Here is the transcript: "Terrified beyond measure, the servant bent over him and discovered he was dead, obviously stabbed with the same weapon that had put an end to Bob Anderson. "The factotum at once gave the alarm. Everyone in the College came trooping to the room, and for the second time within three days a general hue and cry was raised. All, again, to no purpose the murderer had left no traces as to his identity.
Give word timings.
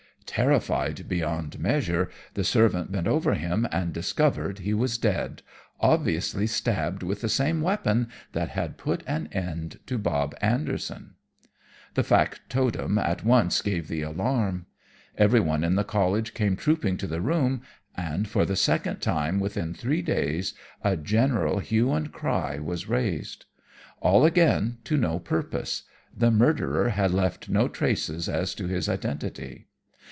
"Terrified 0.33 1.09
beyond 1.09 1.59
measure, 1.59 2.09
the 2.35 2.45
servant 2.45 2.89
bent 2.89 3.05
over 3.05 3.33
him 3.33 3.67
and 3.69 3.91
discovered 3.91 4.59
he 4.59 4.73
was 4.73 4.97
dead, 4.97 5.41
obviously 5.81 6.47
stabbed 6.47 7.03
with 7.03 7.19
the 7.19 7.27
same 7.27 7.59
weapon 7.59 8.07
that 8.31 8.47
had 8.49 8.77
put 8.77 9.03
an 9.05 9.27
end 9.33 9.79
to 9.87 9.97
Bob 9.97 10.33
Anderson. 10.41 11.15
"The 11.95 12.03
factotum 12.05 12.97
at 12.97 13.25
once 13.25 13.61
gave 13.61 13.89
the 13.89 14.03
alarm. 14.03 14.67
Everyone 15.17 15.65
in 15.65 15.75
the 15.75 15.83
College 15.83 16.33
came 16.33 16.55
trooping 16.55 16.95
to 16.99 17.07
the 17.07 17.19
room, 17.19 17.61
and 17.97 18.25
for 18.25 18.45
the 18.45 18.55
second 18.55 18.99
time 19.01 19.37
within 19.37 19.73
three 19.73 20.01
days 20.01 20.53
a 20.81 20.95
general 20.95 21.59
hue 21.59 21.91
and 21.91 22.09
cry 22.13 22.57
was 22.57 22.87
raised. 22.87 23.43
All, 23.99 24.23
again, 24.23 24.77
to 24.85 24.95
no 24.95 25.19
purpose 25.19 25.83
the 26.15 26.31
murderer 26.31 26.87
had 26.91 27.11
left 27.11 27.49
no 27.49 27.67
traces 27.67 28.29
as 28.29 28.55
to 28.55 28.67
his 28.67 28.87
identity. 28.87 29.67